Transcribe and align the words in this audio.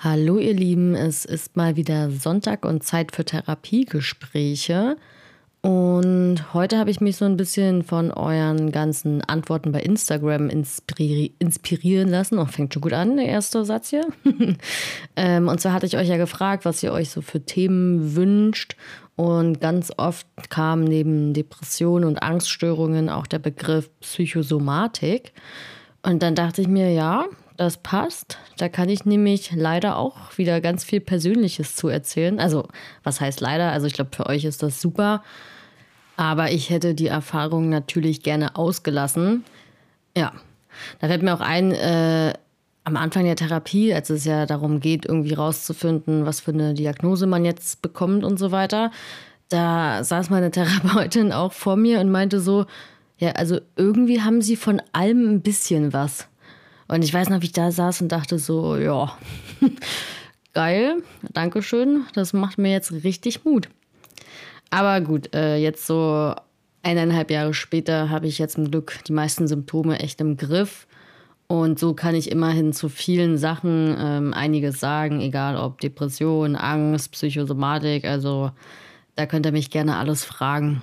Hallo 0.00 0.38
ihr 0.38 0.54
Lieben, 0.54 0.94
es 0.94 1.24
ist 1.24 1.56
mal 1.56 1.74
wieder 1.74 2.12
Sonntag 2.12 2.64
und 2.64 2.84
Zeit 2.84 3.10
für 3.10 3.24
Therapiegespräche. 3.24 4.96
Und 5.60 6.54
heute 6.54 6.78
habe 6.78 6.92
ich 6.92 7.00
mich 7.00 7.16
so 7.16 7.24
ein 7.24 7.36
bisschen 7.36 7.82
von 7.82 8.12
euren 8.12 8.70
ganzen 8.70 9.22
Antworten 9.24 9.72
bei 9.72 9.80
Instagram 9.80 10.50
inspiri 10.50 11.34
inspirieren 11.40 12.10
lassen. 12.10 12.38
Oh, 12.38 12.44
fängt 12.44 12.74
schon 12.74 12.82
gut 12.82 12.92
an, 12.92 13.16
der 13.16 13.26
erste 13.26 13.64
Satz 13.64 13.90
hier. 13.90 14.06
ähm, 15.16 15.48
und 15.48 15.60
zwar 15.60 15.72
hatte 15.72 15.86
ich 15.86 15.96
euch 15.96 16.06
ja 16.06 16.16
gefragt, 16.16 16.64
was 16.64 16.80
ihr 16.80 16.92
euch 16.92 17.10
so 17.10 17.20
für 17.20 17.40
Themen 17.40 18.14
wünscht. 18.14 18.76
Und 19.16 19.60
ganz 19.60 19.92
oft 19.96 20.28
kam 20.48 20.84
neben 20.84 21.34
Depressionen 21.34 22.08
und 22.08 22.22
Angststörungen 22.22 23.08
auch 23.08 23.26
der 23.26 23.40
Begriff 23.40 23.90
Psychosomatik. 23.98 25.32
Und 26.02 26.22
dann 26.22 26.36
dachte 26.36 26.62
ich 26.62 26.68
mir, 26.68 26.92
ja, 26.92 27.26
das 27.58 27.76
passt. 27.76 28.38
Da 28.56 28.68
kann 28.68 28.88
ich 28.88 29.04
nämlich 29.04 29.52
leider 29.52 29.96
auch 29.96 30.38
wieder 30.38 30.60
ganz 30.60 30.84
viel 30.84 31.00
Persönliches 31.00 31.76
zu 31.76 31.88
erzählen. 31.88 32.40
Also, 32.40 32.66
was 33.02 33.20
heißt 33.20 33.40
leider? 33.40 33.72
Also, 33.72 33.86
ich 33.86 33.92
glaube, 33.92 34.14
für 34.14 34.26
euch 34.26 34.44
ist 34.44 34.62
das 34.62 34.80
super. 34.80 35.22
Aber 36.16 36.50
ich 36.50 36.70
hätte 36.70 36.94
die 36.94 37.08
Erfahrung 37.08 37.68
natürlich 37.68 38.22
gerne 38.22 38.56
ausgelassen. 38.56 39.44
Ja, 40.16 40.32
da 41.00 41.08
fällt 41.08 41.22
mir 41.22 41.34
auch 41.34 41.40
ein, 41.40 41.72
äh, 41.72 42.32
am 42.84 42.96
Anfang 42.96 43.24
der 43.24 43.36
Therapie, 43.36 43.92
als 43.92 44.08
es 44.08 44.24
ja 44.24 44.46
darum 44.46 44.80
geht, 44.80 45.04
irgendwie 45.04 45.34
rauszufinden, 45.34 46.26
was 46.26 46.40
für 46.40 46.52
eine 46.52 46.74
Diagnose 46.74 47.26
man 47.26 47.44
jetzt 47.44 47.82
bekommt 47.82 48.24
und 48.24 48.38
so 48.38 48.50
weiter, 48.50 48.90
da 49.48 50.02
saß 50.02 50.30
meine 50.30 50.50
Therapeutin 50.52 51.32
auch 51.32 51.52
vor 51.52 51.76
mir 51.76 52.00
und 52.00 52.10
meinte 52.10 52.40
so, 52.40 52.66
ja, 53.18 53.32
also 53.32 53.60
irgendwie 53.76 54.22
haben 54.22 54.42
sie 54.42 54.56
von 54.56 54.80
allem 54.92 55.28
ein 55.28 55.40
bisschen 55.42 55.92
was. 55.92 56.28
Und 56.88 57.04
ich 57.04 57.12
weiß 57.12 57.28
noch, 57.28 57.42
wie 57.42 57.46
ich 57.46 57.52
da 57.52 57.70
saß 57.70 58.02
und 58.02 58.08
dachte 58.08 58.38
so, 58.38 58.76
ja, 58.76 59.16
geil, 60.54 61.02
Dankeschön, 61.32 62.04
das 62.14 62.32
macht 62.32 62.58
mir 62.58 62.72
jetzt 62.72 62.92
richtig 63.04 63.44
Mut. 63.44 63.68
Aber 64.70 65.00
gut, 65.00 65.34
äh, 65.34 65.56
jetzt 65.56 65.86
so 65.86 66.34
eineinhalb 66.82 67.30
Jahre 67.30 67.54
später 67.54 68.10
habe 68.10 68.26
ich 68.26 68.38
jetzt 68.38 68.54
zum 68.54 68.70
Glück 68.70 68.98
die 69.06 69.12
meisten 69.12 69.46
Symptome 69.46 70.00
echt 70.00 70.20
im 70.20 70.36
Griff. 70.36 70.86
Und 71.46 71.78
so 71.78 71.94
kann 71.94 72.14
ich 72.14 72.30
immerhin 72.30 72.72
zu 72.74 72.90
vielen 72.90 73.38
Sachen 73.38 73.96
ähm, 73.98 74.34
einiges 74.34 74.80
sagen, 74.80 75.20
egal 75.20 75.56
ob 75.56 75.80
Depression, 75.80 76.56
Angst, 76.56 77.12
Psychosomatik. 77.12 78.04
Also 78.04 78.50
da 79.14 79.26
könnt 79.26 79.46
ihr 79.46 79.52
mich 79.52 79.70
gerne 79.70 79.96
alles 79.96 80.24
fragen. 80.24 80.82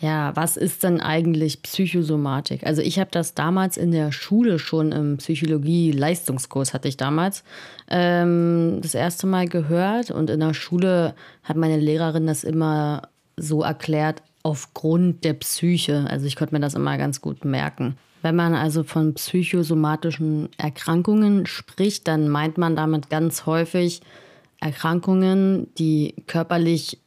Ja, 0.00 0.36
was 0.36 0.56
ist 0.56 0.84
denn 0.84 1.00
eigentlich 1.00 1.62
Psychosomatik? 1.62 2.64
Also 2.64 2.82
ich 2.82 3.00
habe 3.00 3.10
das 3.10 3.34
damals 3.34 3.76
in 3.76 3.90
der 3.90 4.12
Schule 4.12 4.60
schon 4.60 4.92
im 4.92 5.16
Psychologie-Leistungskurs 5.16 6.72
hatte 6.72 6.86
ich 6.86 6.96
damals 6.96 7.42
ähm, 7.88 8.78
das 8.80 8.94
erste 8.94 9.26
Mal 9.26 9.48
gehört 9.48 10.12
und 10.12 10.30
in 10.30 10.38
der 10.40 10.54
Schule 10.54 11.14
hat 11.42 11.56
meine 11.56 11.78
Lehrerin 11.78 12.28
das 12.28 12.44
immer 12.44 13.08
so 13.36 13.62
erklärt 13.62 14.22
aufgrund 14.44 15.24
der 15.24 15.34
Psyche. 15.34 16.06
Also 16.08 16.26
ich 16.26 16.36
konnte 16.36 16.54
mir 16.54 16.60
das 16.60 16.74
immer 16.74 16.96
ganz 16.96 17.20
gut 17.20 17.44
merken. 17.44 17.96
Wenn 18.22 18.36
man 18.36 18.54
also 18.54 18.84
von 18.84 19.14
psychosomatischen 19.14 20.48
Erkrankungen 20.58 21.46
spricht, 21.46 22.06
dann 22.06 22.28
meint 22.28 22.56
man 22.56 22.76
damit 22.76 23.10
ganz 23.10 23.46
häufig 23.46 24.00
Erkrankungen, 24.60 25.72
die 25.78 26.14
körperlich 26.26 26.98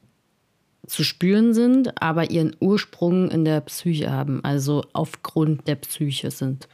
zu 0.92 1.06
spüren 1.06 1.53
sind, 1.53 2.02
aber 2.02 2.31
ihren 2.31 2.53
Ursprung 2.59 3.31
in 3.31 3.45
der 3.45 3.61
Psyche 3.61 4.11
haben, 4.11 4.44
also 4.44 4.84
aufgrund 4.92 5.66
der 5.66 5.75
Psyche 5.75 6.31
sind. 6.31 6.67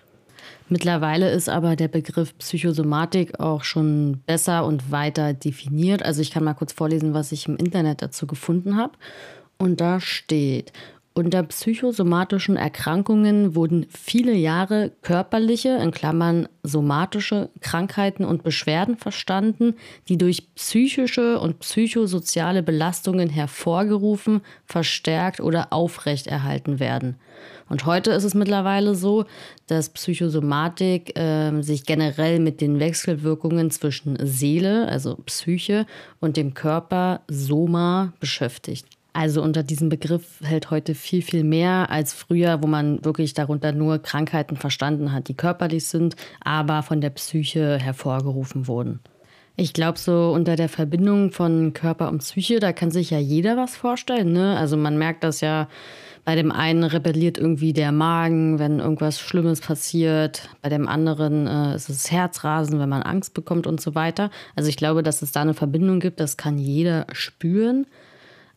Mittlerweile 0.70 1.30
ist 1.30 1.50
aber 1.50 1.76
der 1.76 1.88
Begriff 1.88 2.36
Psychosomatik 2.40 3.40
auch 3.40 3.64
schon 3.64 4.24
besser 4.26 4.66
und 4.66 4.92
weiter 4.92 5.36
definiert. 5.36 6.02
Also 6.02 6.24
ich 6.24 6.32
kann 6.32 6.44
mal 6.44 6.56
kurz 6.56 6.74
vorlesen, 6.74 7.14
was 7.14 7.32
ich 7.32 7.48
im 7.48 7.58
Internet 7.58 8.02
dazu 8.02 8.26
gefunden 8.26 8.76
habe. 8.76 8.94
Und 9.60 9.82
da 9.82 10.00
steht, 10.00 10.74
unter 11.18 11.42
psychosomatischen 11.42 12.58
Erkrankungen 12.58 13.56
wurden 13.56 13.88
viele 13.90 14.34
Jahre 14.34 14.92
körperliche, 15.02 15.70
in 15.82 15.90
Klammern 15.90 16.48
somatische 16.62 17.50
Krankheiten 17.60 18.24
und 18.24 18.44
Beschwerden 18.44 18.98
verstanden, 18.98 19.74
die 20.10 20.20
durch 20.20 20.54
psychische 20.54 21.40
und 21.40 21.60
psychosoziale 21.60 22.62
Belastungen 22.62 23.30
hervorgerufen, 23.30 24.42
verstärkt 24.66 25.40
oder 25.40 25.74
aufrechterhalten 25.74 26.80
werden. 26.80 27.16
Und 27.68 27.88
heute 27.88 28.12
ist 28.12 28.24
es 28.24 28.36
mittlerweile 28.36 28.94
so, 28.94 29.26
dass 29.66 29.90
Psychosomatik 29.90 31.18
äh, 31.18 31.62
sich 31.64 31.86
generell 31.86 32.40
mit 32.40 32.62
den 32.62 32.80
Wechselwirkungen 32.80 33.72
zwischen 33.72 34.18
Seele, 34.22 34.88
also 34.88 35.16
Psyche, 35.26 35.88
und 36.20 36.38
dem 36.38 36.54
Körper, 36.54 37.22
Soma, 37.28 38.14
beschäftigt. 38.20 38.97
Also 39.18 39.42
unter 39.42 39.64
diesem 39.64 39.90
Begriff 39.90 40.42
hält 40.44 40.70
heute 40.70 40.94
viel, 40.94 41.24
viel 41.24 41.44
mehr 41.44 41.90
als 41.90 42.14
früher, 42.14 42.62
wo 42.62 42.68
man 42.68 43.04
wirklich 43.04 43.34
darunter 43.34 43.72
nur 43.72 43.98
Krankheiten 43.98 44.58
verstanden 44.58 45.12
hat, 45.12 45.28
die 45.28 45.34
körperlich 45.34 45.88
sind, 45.88 46.16
aber 46.46 46.84
von 46.84 47.02
der 47.02 47.10
Psyche 47.10 47.80
hervorgerufen 47.80 48.68
wurden. 48.68 49.00
Ich 49.56 49.74
glaube, 49.74 49.98
so 49.98 50.32
unter 50.36 50.56
der 50.56 50.70
Verbindung 50.70 51.32
von 51.32 51.74
Körper 51.74 52.10
und 52.10 52.20
Psyche, 52.20 52.60
da 52.60 52.74
kann 52.74 52.92
sich 52.92 53.10
ja 53.10 53.18
jeder 53.18 53.58
was 53.58 53.76
vorstellen. 53.76 54.34
Ne? 54.34 54.56
Also 54.56 54.78
man 54.78 55.00
merkt 55.00 55.24
das 55.24 55.42
ja, 55.42 55.68
bei 56.24 56.36
dem 56.36 56.52
einen 56.52 56.84
rebelliert 56.84 57.40
irgendwie 57.40 57.74
der 57.74 57.92
Magen, 57.92 58.60
wenn 58.60 58.78
irgendwas 58.78 59.20
Schlimmes 59.20 59.62
passiert. 59.62 60.48
Bei 60.62 60.70
dem 60.70 60.88
anderen 60.88 61.48
äh, 61.48 61.76
ist 61.76 61.90
es 61.90 62.12
Herzrasen, 62.12 62.80
wenn 62.80 62.90
man 62.90 63.02
Angst 63.02 63.34
bekommt 63.34 63.66
und 63.66 63.82
so 63.82 63.96
weiter. 63.96 64.30
Also 64.56 64.70
ich 64.70 64.78
glaube, 64.78 65.02
dass 65.02 65.24
es 65.24 65.32
da 65.32 65.42
eine 65.42 65.56
Verbindung 65.56 66.00
gibt, 66.02 66.20
das 66.20 66.38
kann 66.38 66.60
jeder 66.60 67.08
spüren. 67.14 67.88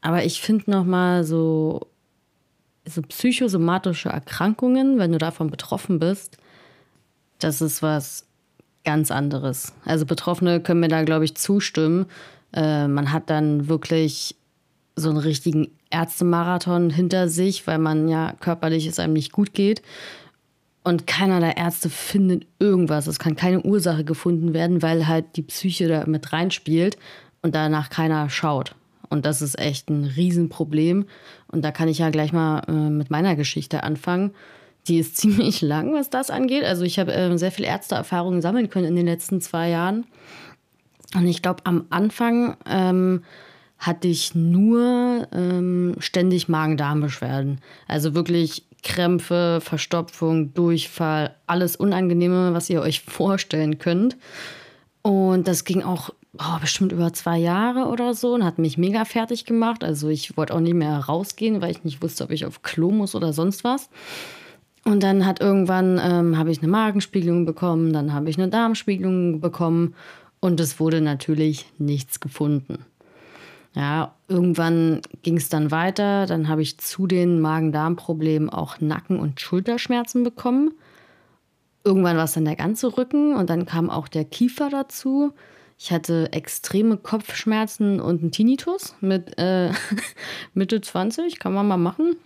Aber 0.00 0.24
ich 0.24 0.40
finde 0.40 0.70
nochmal 0.70 1.24
so, 1.24 1.88
so 2.86 3.02
psychosomatische 3.02 4.08
Erkrankungen, 4.08 4.98
wenn 4.98 5.12
du 5.12 5.18
davon 5.18 5.50
betroffen 5.50 5.98
bist, 5.98 6.38
das 7.38 7.60
ist 7.60 7.82
was 7.82 8.26
ganz 8.84 9.10
anderes. 9.10 9.74
Also 9.84 10.06
Betroffene 10.06 10.60
können 10.60 10.80
mir 10.80 10.88
da, 10.88 11.02
glaube 11.02 11.24
ich, 11.24 11.36
zustimmen. 11.36 12.06
Äh, 12.52 12.88
man 12.88 13.12
hat 13.12 13.30
dann 13.30 13.68
wirklich 13.68 14.36
so 14.96 15.08
einen 15.10 15.18
richtigen 15.18 15.68
Ärztemarathon 15.90 16.90
hinter 16.90 17.28
sich, 17.28 17.66
weil 17.66 17.78
man 17.78 18.08
ja 18.08 18.34
körperlich 18.40 18.86
es 18.86 18.98
einem 18.98 19.12
nicht 19.12 19.32
gut 19.32 19.54
geht. 19.54 19.82
Und 20.82 21.06
keiner 21.06 21.40
der 21.40 21.58
Ärzte 21.58 21.90
findet 21.90 22.46
irgendwas. 22.58 23.06
Es 23.06 23.18
kann 23.18 23.36
keine 23.36 23.62
Ursache 23.62 24.04
gefunden 24.04 24.54
werden, 24.54 24.82
weil 24.82 25.06
halt 25.06 25.36
die 25.36 25.42
Psyche 25.42 25.88
da 25.88 26.06
mit 26.06 26.32
reinspielt 26.32 26.96
und 27.42 27.54
danach 27.54 27.90
keiner 27.90 28.30
schaut. 28.30 28.74
Und 29.10 29.26
das 29.26 29.42
ist 29.42 29.58
echt 29.58 29.90
ein 29.90 30.04
Riesenproblem. 30.04 31.04
Und 31.48 31.62
da 31.62 31.72
kann 31.72 31.88
ich 31.88 31.98
ja 31.98 32.08
gleich 32.10 32.32
mal 32.32 32.62
äh, 32.68 32.72
mit 32.72 33.10
meiner 33.10 33.36
Geschichte 33.36 33.82
anfangen. 33.82 34.32
Die 34.88 34.98
ist 34.98 35.16
ziemlich 35.18 35.60
lang, 35.60 35.92
was 35.92 36.08
das 36.08 36.30
angeht. 36.30 36.64
Also 36.64 36.84
ich 36.84 36.98
habe 36.98 37.12
äh, 37.12 37.36
sehr 37.36 37.52
viel 37.52 37.66
Ärzteerfahrung 37.66 38.40
sammeln 38.40 38.70
können 38.70 38.86
in 38.86 38.96
den 38.96 39.06
letzten 39.06 39.40
zwei 39.42 39.68
Jahren. 39.68 40.06
Und 41.14 41.26
ich 41.26 41.42
glaube, 41.42 41.62
am 41.64 41.86
Anfang 41.90 42.56
ähm, 42.66 43.24
hatte 43.78 44.06
ich 44.08 44.34
nur 44.34 45.26
ähm, 45.32 45.96
ständig 45.98 46.48
Magen-Darm-Beschwerden. 46.48 47.60
Also 47.88 48.14
wirklich 48.14 48.64
Krämpfe, 48.82 49.60
Verstopfung, 49.60 50.54
Durchfall, 50.54 51.34
alles 51.46 51.76
Unangenehme, 51.76 52.54
was 52.54 52.70
ihr 52.70 52.80
euch 52.80 53.00
vorstellen 53.06 53.78
könnt. 53.78 54.16
Und 55.02 55.48
das 55.48 55.64
ging 55.64 55.82
auch 55.82 56.10
oh, 56.38 56.58
bestimmt 56.60 56.92
über 56.92 57.12
zwei 57.12 57.38
Jahre 57.38 57.86
oder 57.86 58.14
so 58.14 58.34
und 58.34 58.44
hat 58.44 58.58
mich 58.58 58.78
mega 58.78 59.04
fertig 59.04 59.44
gemacht. 59.44 59.84
Also 59.84 60.08
ich 60.08 60.36
wollte 60.36 60.54
auch 60.54 60.60
nicht 60.60 60.74
mehr 60.74 60.96
rausgehen, 60.98 61.60
weil 61.60 61.70
ich 61.70 61.84
nicht 61.84 62.02
wusste, 62.02 62.24
ob 62.24 62.30
ich 62.30 62.46
auf 62.46 62.62
Klo 62.62 62.90
muss 62.90 63.14
oder 63.14 63.32
sonst 63.32 63.64
was. 63.64 63.90
Und 64.84 65.02
dann 65.02 65.26
hat 65.26 65.40
irgendwann 65.40 66.00
ähm, 66.02 66.38
habe 66.38 66.50
ich 66.50 66.62
eine 66.62 66.70
Magenspiegelung 66.70 67.44
bekommen, 67.44 67.92
dann 67.92 68.14
habe 68.14 68.30
ich 68.30 68.38
eine 68.38 68.48
Darmspiegelung 68.48 69.40
bekommen 69.40 69.94
und 70.40 70.58
es 70.58 70.80
wurde 70.80 71.02
natürlich 71.02 71.66
nichts 71.78 72.18
gefunden. 72.18 72.86
Ja, 73.74 74.14
irgendwann 74.26 75.00
ging 75.22 75.36
es 75.36 75.48
dann 75.48 75.70
weiter. 75.70 76.26
Dann 76.26 76.48
habe 76.48 76.62
ich 76.62 76.78
zu 76.78 77.06
den 77.06 77.40
Magen-Darm-Problemen 77.40 78.50
auch 78.50 78.80
Nacken- 78.80 79.20
und 79.20 79.40
Schulterschmerzen 79.40 80.24
bekommen. 80.24 80.72
Irgendwann 81.84 82.16
war 82.16 82.24
es 82.24 82.32
dann 82.32 82.44
der 82.44 82.56
ganze 82.56 82.96
Rücken 82.98 83.34
und 83.36 83.48
dann 83.48 83.66
kam 83.66 83.88
auch 83.88 84.08
der 84.08 84.24
Kiefer 84.24 84.70
dazu. 84.70 85.32
Ich 85.82 85.90
hatte 85.90 86.30
extreme 86.34 86.98
Kopfschmerzen 86.98 88.00
und 88.00 88.20
einen 88.20 88.32
Tinnitus 88.32 88.94
mit 89.00 89.38
äh, 89.38 89.70
Mitte 90.54 90.82
20, 90.82 91.38
kann 91.38 91.54
man 91.54 91.66
mal 91.66 91.78
machen. 91.78 92.16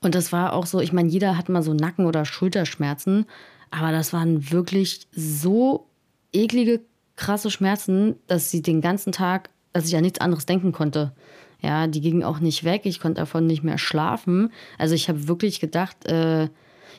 Und 0.00 0.16
das 0.16 0.32
war 0.32 0.52
auch 0.52 0.66
so, 0.66 0.80
ich 0.80 0.92
meine, 0.92 1.08
jeder 1.08 1.38
hat 1.38 1.48
mal 1.48 1.62
so 1.62 1.74
Nacken- 1.74 2.06
oder 2.06 2.24
Schulterschmerzen, 2.24 3.26
aber 3.70 3.92
das 3.92 4.12
waren 4.12 4.50
wirklich 4.50 5.06
so 5.12 5.86
eklige, 6.32 6.80
krasse 7.14 7.52
Schmerzen, 7.52 8.16
dass 8.26 8.50
sie 8.50 8.62
den 8.62 8.80
ganzen 8.80 9.12
Tag, 9.12 9.48
dass 9.72 9.86
ich 9.86 9.94
an 9.94 10.02
nichts 10.02 10.20
anderes 10.20 10.44
denken 10.44 10.72
konnte. 10.72 11.12
Ja, 11.60 11.86
die 11.86 12.00
gingen 12.00 12.24
auch 12.24 12.40
nicht 12.40 12.64
weg, 12.64 12.82
ich 12.84 12.98
konnte 12.98 13.20
davon 13.20 13.46
nicht 13.46 13.62
mehr 13.62 13.78
schlafen. 13.78 14.52
Also 14.76 14.96
ich 14.96 15.08
habe 15.08 15.28
wirklich 15.28 15.60
gedacht, 15.60 16.04
äh, 16.06 16.48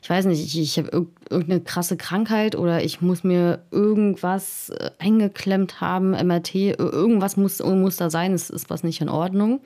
ich 0.02 0.10
weiß 0.10 0.26
nicht, 0.26 0.44
ich, 0.44 0.60
ich 0.60 0.78
habe 0.78 1.08
irgendeine 1.30 1.62
krasse 1.62 1.98
Krankheit 1.98 2.56
oder 2.56 2.84
ich 2.84 3.02
muss 3.02 3.24
mir 3.24 3.64
irgendwas 3.72 4.70
äh, 4.70 4.92
eingeklemmt 5.00 5.82
haben, 5.82 6.12
MRT, 6.12 6.56
irgendwas 6.56 7.38
muss, 7.38 7.64
muss 7.64 7.98
da 7.98 8.10
sein, 8.10 8.34
es 8.34 8.50
ist 8.50 8.70
was 8.70 8.84
nicht 8.84 9.02
in 9.02 9.10
Ordnung. 9.10 9.62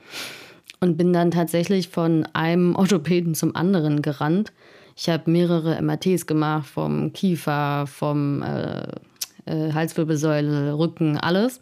Und 0.82 0.96
bin 0.96 1.12
dann 1.12 1.30
tatsächlich 1.30 1.88
von 1.88 2.26
einem 2.32 2.74
Orthopäden 2.74 3.34
zum 3.34 3.54
anderen 3.54 4.00
gerannt. 4.00 4.50
Ich 4.96 5.10
habe 5.10 5.30
mehrere 5.30 5.80
MRTs 5.82 6.26
gemacht, 6.26 6.66
vom 6.66 7.12
Kiefer, 7.12 7.86
vom 7.86 8.42
äh, 8.42 8.86
äh, 9.44 9.72
Halswirbelsäule, 9.72 10.78
Rücken, 10.78 11.18
alles. 11.18 11.60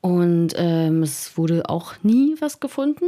Und 0.00 0.54
ähm, 0.56 1.02
es 1.02 1.36
wurde 1.36 1.68
auch 1.68 1.94
nie 2.02 2.34
was 2.40 2.60
gefunden. 2.60 3.04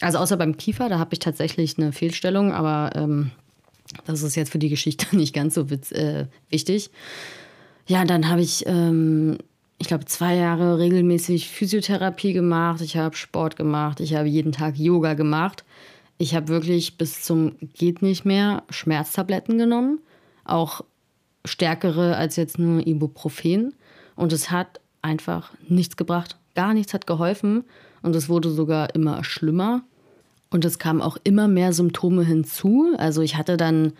Also 0.00 0.18
außer 0.18 0.36
beim 0.36 0.56
Kiefer, 0.56 0.88
da 0.88 0.98
habe 0.98 1.14
ich 1.14 1.18
tatsächlich 1.18 1.78
eine 1.78 1.92
Fehlstellung, 1.92 2.52
aber 2.52 2.92
ähm, 2.94 3.32
das 4.04 4.22
ist 4.22 4.36
jetzt 4.36 4.50
für 4.50 4.58
die 4.58 4.68
Geschichte 4.68 5.16
nicht 5.16 5.34
ganz 5.34 5.54
so 5.54 5.70
witz, 5.70 5.92
äh, 5.92 6.26
wichtig. 6.50 6.90
Ja, 7.86 8.04
dann 8.04 8.28
habe 8.28 8.42
ich, 8.42 8.66
ähm, 8.66 9.38
ich 9.78 9.88
glaube, 9.88 10.04
zwei 10.04 10.34
Jahre 10.34 10.78
regelmäßig 10.78 11.48
Physiotherapie 11.48 12.32
gemacht. 12.32 12.80
Ich 12.82 12.96
habe 12.96 13.16
Sport 13.16 13.56
gemacht. 13.56 14.00
Ich 14.00 14.14
habe 14.14 14.28
jeden 14.28 14.52
Tag 14.52 14.78
Yoga 14.78 15.14
gemacht. 15.14 15.64
Ich 16.18 16.34
habe 16.34 16.48
wirklich 16.48 16.98
bis 16.98 17.22
zum 17.22 17.56
geht 17.74 18.02
nicht 18.02 18.24
mehr 18.24 18.64
Schmerztabletten 18.70 19.56
genommen. 19.56 20.00
Auch 20.44 20.82
stärkere 21.44 22.16
als 22.16 22.36
jetzt 22.36 22.58
nur 22.58 22.86
Ibuprofen. 22.86 23.74
Und 24.16 24.32
es 24.32 24.50
hat 24.50 24.80
einfach 25.00 25.52
nichts 25.68 25.96
gebracht. 25.96 26.36
Gar 26.54 26.74
nichts 26.74 26.92
hat 26.92 27.06
geholfen. 27.06 27.64
Und 28.02 28.16
es 28.16 28.28
wurde 28.28 28.50
sogar 28.50 28.94
immer 28.94 29.24
schlimmer. 29.24 29.82
Und 30.50 30.64
es 30.64 30.78
kamen 30.78 31.02
auch 31.02 31.16
immer 31.24 31.48
mehr 31.48 31.72
Symptome 31.72 32.24
hinzu. 32.24 32.94
Also 32.96 33.22
ich 33.22 33.36
hatte 33.36 33.56
dann, 33.56 33.92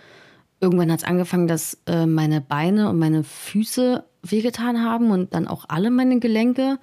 irgendwann 0.61 0.91
hat 0.91 1.01
es 1.01 1.05
angefangen, 1.05 1.47
dass 1.47 1.79
äh, 1.87 2.07
meine 2.07 2.41
Beine 2.41 2.89
und 2.89 2.99
meine 2.99 3.23
Füße 3.23 4.05
wehgetan 4.23 4.83
haben 4.83 5.11
und 5.11 5.35
dann 5.35 5.47
auch 5.47 5.67
alle 5.69 5.91
meine 5.91 6.21
Gelenke. 6.21 6.79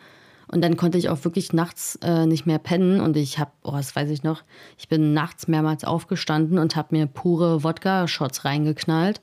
Und 0.47 0.61
dann 0.63 0.77
konnte 0.77 0.99
ich 0.99 1.09
auch 1.09 1.23
wirklich 1.23 1.53
nachts 1.53 1.97
äh, 2.03 2.27
nicht 2.27 2.45
mehr 2.45 2.59
pennen. 2.59 3.01
Und 3.01 3.17
ich 3.17 3.39
habe, 3.39 3.51
oh, 3.63 3.71
das 3.71 3.95
weiß 3.95 4.09
ich 4.11 4.21
noch, 4.21 4.43
ich 4.77 4.87
bin 4.87 5.13
nachts 5.13 5.47
mehrmals 5.47 5.83
aufgestanden 5.83 6.59
und 6.59 6.75
habe 6.75 6.95
mir 6.95 7.07
pure 7.07 7.63
Wodka-Shots 7.63 8.45
reingeknallt 8.45 9.21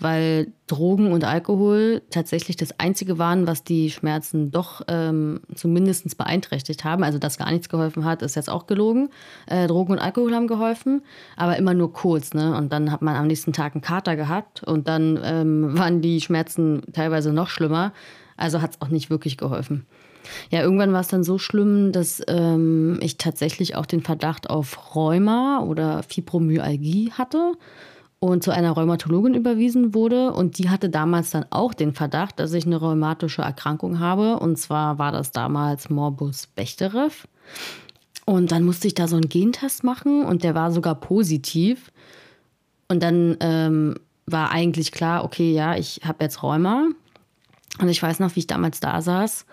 weil 0.00 0.52
Drogen 0.66 1.12
und 1.12 1.24
Alkohol 1.24 2.02
tatsächlich 2.10 2.56
das 2.56 2.78
Einzige 2.80 3.18
waren, 3.18 3.46
was 3.46 3.64
die 3.64 3.90
Schmerzen 3.90 4.50
doch 4.50 4.82
ähm, 4.88 5.40
zumindest 5.54 6.16
beeinträchtigt 6.16 6.84
haben. 6.84 7.04
Also, 7.04 7.18
dass 7.18 7.38
gar 7.38 7.50
nichts 7.50 7.68
geholfen 7.68 8.04
hat, 8.04 8.22
ist 8.22 8.36
jetzt 8.36 8.48
auch 8.48 8.66
gelogen. 8.66 9.10
Äh, 9.46 9.66
Drogen 9.66 9.92
und 9.92 9.98
Alkohol 9.98 10.34
haben 10.34 10.46
geholfen, 10.46 11.02
aber 11.36 11.56
immer 11.56 11.74
nur 11.74 11.92
kurz. 11.92 12.34
Ne? 12.34 12.56
Und 12.56 12.72
dann 12.72 12.90
hat 12.90 13.02
man 13.02 13.16
am 13.16 13.26
nächsten 13.26 13.52
Tag 13.52 13.74
einen 13.74 13.82
Kater 13.82 14.16
gehabt 14.16 14.62
und 14.64 14.88
dann 14.88 15.20
ähm, 15.22 15.78
waren 15.78 16.00
die 16.00 16.20
Schmerzen 16.20 16.82
teilweise 16.92 17.32
noch 17.32 17.48
schlimmer. 17.48 17.92
Also 18.36 18.62
hat 18.62 18.70
es 18.70 18.80
auch 18.80 18.88
nicht 18.88 19.10
wirklich 19.10 19.36
geholfen. 19.36 19.86
Ja, 20.50 20.60
irgendwann 20.62 20.92
war 20.92 21.00
es 21.00 21.08
dann 21.08 21.24
so 21.24 21.38
schlimm, 21.38 21.92
dass 21.92 22.22
ähm, 22.28 22.98
ich 23.02 23.18
tatsächlich 23.18 23.76
auch 23.76 23.86
den 23.86 24.02
Verdacht 24.02 24.48
auf 24.48 24.94
Rheuma 24.94 25.60
oder 25.60 26.02
Fibromyalgie 26.02 27.12
hatte 27.12 27.52
und 28.20 28.44
zu 28.44 28.50
einer 28.50 28.72
Rheumatologin 28.72 29.34
überwiesen 29.34 29.94
wurde. 29.94 30.32
Und 30.32 30.58
die 30.58 30.68
hatte 30.68 30.90
damals 30.90 31.30
dann 31.30 31.46
auch 31.48 31.72
den 31.72 31.94
Verdacht, 31.94 32.38
dass 32.38 32.52
ich 32.52 32.66
eine 32.66 32.76
rheumatische 32.76 33.42
Erkrankung 33.42 33.98
habe. 33.98 34.38
Und 34.38 34.56
zwar 34.56 34.98
war 34.98 35.10
das 35.10 35.32
damals 35.32 35.88
Morbus 35.88 36.46
Bechterew. 36.46 37.10
Und 38.26 38.52
dann 38.52 38.64
musste 38.64 38.86
ich 38.86 38.94
da 38.94 39.08
so 39.08 39.16
einen 39.16 39.28
Gentest 39.28 39.82
machen 39.82 40.24
und 40.24 40.44
der 40.44 40.54
war 40.54 40.70
sogar 40.70 40.94
positiv. 40.94 41.90
Und 42.88 43.02
dann 43.02 43.36
ähm, 43.40 43.96
war 44.26 44.50
eigentlich 44.50 44.92
klar, 44.92 45.24
okay, 45.24 45.52
ja, 45.52 45.76
ich 45.76 46.02
habe 46.04 46.22
jetzt 46.24 46.42
Rheuma. 46.42 46.88
Und 47.80 47.88
ich 47.88 48.02
weiß 48.02 48.20
noch, 48.20 48.36
wie 48.36 48.40
ich 48.40 48.46
damals 48.46 48.80
da 48.80 49.00
saß. 49.00 49.46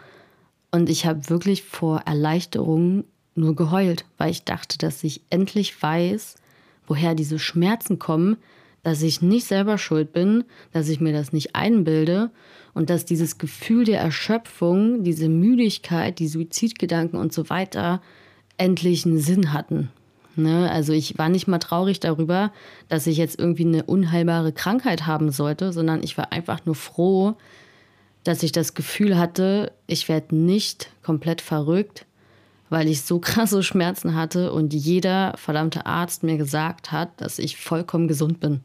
Und 0.71 0.89
ich 0.89 1.05
habe 1.05 1.29
wirklich 1.29 1.63
vor 1.63 2.01
Erleichterung 2.05 3.05
nur 3.35 3.55
geheult, 3.55 4.03
weil 4.17 4.31
ich 4.31 4.43
dachte, 4.43 4.77
dass 4.77 5.03
ich 5.03 5.21
endlich 5.29 5.81
weiß, 5.81 6.35
woher 6.87 7.15
diese 7.15 7.39
Schmerzen 7.39 7.99
kommen, 7.99 8.37
dass 8.83 9.01
ich 9.01 9.21
nicht 9.21 9.45
selber 9.45 9.77
schuld 9.77 10.13
bin, 10.13 10.45
dass 10.71 10.89
ich 10.89 10.99
mir 10.99 11.13
das 11.13 11.33
nicht 11.33 11.55
einbilde 11.55 12.31
und 12.73 12.89
dass 12.89 13.05
dieses 13.05 13.37
Gefühl 13.37 13.83
der 13.83 13.99
Erschöpfung, 13.99 15.03
diese 15.03 15.29
Müdigkeit, 15.29 16.19
die 16.19 16.27
Suizidgedanken 16.27 17.19
und 17.19 17.33
so 17.33 17.49
weiter 17.49 18.01
endlich 18.57 19.05
einen 19.05 19.19
Sinn 19.19 19.53
hatten. 19.53 19.89
Ne? 20.37 20.69
Also 20.71 20.93
ich 20.93 21.17
war 21.17 21.29
nicht 21.29 21.47
mal 21.47 21.57
traurig 21.59 21.99
darüber, 21.99 22.51
dass 22.87 23.07
ich 23.07 23.17
jetzt 23.17 23.39
irgendwie 23.39 23.65
eine 23.65 23.83
unheilbare 23.83 24.53
Krankheit 24.53 25.05
haben 25.05 25.31
sollte, 25.31 25.73
sondern 25.73 26.03
ich 26.03 26.17
war 26.17 26.31
einfach 26.31 26.65
nur 26.65 26.75
froh, 26.75 27.35
dass 28.23 28.43
ich 28.43 28.51
das 28.51 28.73
Gefühl 28.73 29.17
hatte, 29.17 29.71
ich 29.87 30.09
werde 30.09 30.35
nicht 30.35 30.91
komplett 31.01 31.41
verrückt, 31.41 32.05
weil 32.69 32.87
ich 32.87 33.01
so 33.01 33.19
krasse 33.19 33.63
Schmerzen 33.63 34.15
hatte 34.15 34.51
und 34.51 34.73
jeder 34.73 35.33
verdammte 35.37 35.85
Arzt 35.85 36.23
mir 36.23 36.37
gesagt 36.37 36.91
hat, 36.91 37.09
dass 37.17 37.39
ich 37.39 37.57
vollkommen 37.57 38.07
gesund 38.07 38.39
bin. 38.39 38.61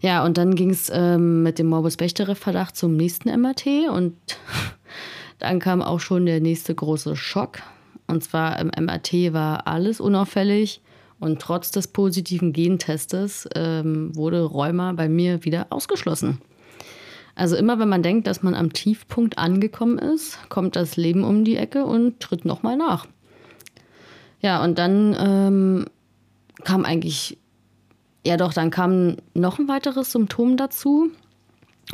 Ja, 0.00 0.24
und 0.24 0.36
dann 0.36 0.54
ging 0.54 0.70
es 0.70 0.90
ähm, 0.92 1.42
mit 1.42 1.58
dem 1.58 1.68
Morbus 1.68 1.96
Bechterew-Verdacht 1.96 2.76
zum 2.76 2.96
nächsten 2.96 3.28
MRT 3.40 3.88
und 3.90 4.14
dann 5.38 5.58
kam 5.58 5.82
auch 5.82 6.00
schon 6.00 6.26
der 6.26 6.40
nächste 6.40 6.74
große 6.74 7.16
Schock. 7.16 7.60
Und 8.06 8.22
zwar 8.22 8.58
im 8.58 8.68
MRT 8.68 9.32
war 9.32 9.66
alles 9.66 10.00
unauffällig 10.00 10.80
und 11.18 11.40
trotz 11.40 11.70
des 11.70 11.88
positiven 11.88 12.52
Gentestes 12.52 13.48
ähm, 13.54 14.14
wurde 14.14 14.42
Rheuma 14.42 14.92
bei 14.92 15.08
mir 15.08 15.44
wieder 15.44 15.66
ausgeschlossen. 15.70 16.40
Also 17.36 17.54
immer 17.54 17.78
wenn 17.78 17.88
man 17.88 18.02
denkt, 18.02 18.26
dass 18.26 18.42
man 18.42 18.54
am 18.54 18.72
Tiefpunkt 18.72 19.38
angekommen 19.38 19.98
ist, 19.98 20.38
kommt 20.48 20.74
das 20.74 20.96
Leben 20.96 21.22
um 21.22 21.44
die 21.44 21.56
Ecke 21.56 21.84
und 21.84 22.18
tritt 22.18 22.44
nochmal 22.44 22.76
nach. 22.76 23.06
Ja, 24.40 24.64
und 24.64 24.78
dann 24.78 25.16
ähm, 25.18 25.86
kam 26.64 26.84
eigentlich 26.84 27.38
ja, 28.26 28.36
doch, 28.36 28.52
dann 28.52 28.70
kam 28.70 29.18
noch 29.34 29.60
ein 29.60 29.68
weiteres 29.68 30.10
Symptom 30.10 30.56
dazu. 30.56 31.10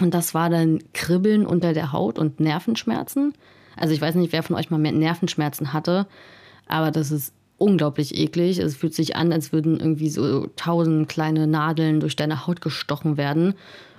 Und 0.00 0.14
das 0.14 0.32
war 0.32 0.48
dann 0.48 0.78
Kribbeln 0.94 1.44
unter 1.44 1.74
der 1.74 1.92
Haut 1.92 2.18
und 2.18 2.40
Nervenschmerzen. 2.40 3.34
Also 3.76 3.92
ich 3.92 4.00
weiß 4.00 4.14
nicht, 4.14 4.32
wer 4.32 4.42
von 4.42 4.56
euch 4.56 4.70
mal 4.70 4.78
mehr 4.78 4.92
Nervenschmerzen 4.92 5.74
hatte, 5.74 6.06
aber 6.66 6.90
das 6.90 7.10
ist 7.10 7.34
unglaublich 7.58 8.16
eklig. 8.16 8.58
Es 8.58 8.76
fühlt 8.76 8.94
sich 8.94 9.14
an, 9.14 9.30
als 9.30 9.52
würden 9.52 9.78
irgendwie 9.78 10.08
so 10.08 10.46
tausend 10.56 11.10
kleine 11.10 11.46
Nadeln 11.46 12.00
durch 12.00 12.16
deine 12.16 12.46
Haut 12.46 12.62
gestochen 12.62 13.18
werden. 13.18 13.52